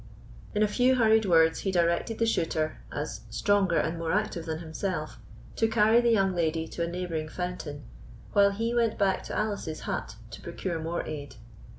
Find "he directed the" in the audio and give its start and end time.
1.59-2.25